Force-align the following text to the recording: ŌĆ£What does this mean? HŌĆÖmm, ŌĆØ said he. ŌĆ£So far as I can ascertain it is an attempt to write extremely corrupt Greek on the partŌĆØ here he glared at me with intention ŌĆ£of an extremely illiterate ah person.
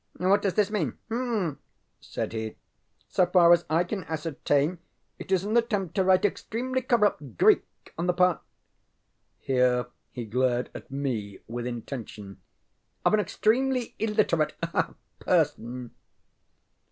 ŌĆ£What 0.17 0.41
does 0.41 0.55
this 0.55 0.71
mean? 0.71 0.97
HŌĆÖmm, 1.11 1.29
ŌĆØ 1.51 1.57
said 1.99 2.33
he. 2.33 2.55
ŌĆ£So 3.11 3.31
far 3.31 3.53
as 3.53 3.65
I 3.69 3.83
can 3.83 4.03
ascertain 4.05 4.79
it 5.19 5.31
is 5.31 5.43
an 5.43 5.55
attempt 5.55 5.93
to 5.93 6.03
write 6.03 6.25
extremely 6.25 6.81
corrupt 6.81 7.37
Greek 7.37 7.67
on 7.99 8.07
the 8.07 8.13
partŌĆØ 8.15 8.39
here 9.41 9.85
he 10.11 10.25
glared 10.25 10.71
at 10.73 10.89
me 10.89 11.37
with 11.47 11.67
intention 11.67 12.41
ŌĆ£of 13.05 13.13
an 13.13 13.19
extremely 13.19 13.93
illiterate 13.99 14.55
ah 14.73 14.95
person. 15.19 15.91